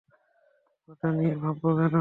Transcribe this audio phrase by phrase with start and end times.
[0.89, 1.89] ওটা নিয়ে ভাবব কেন?